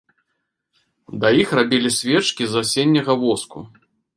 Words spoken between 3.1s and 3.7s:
воску.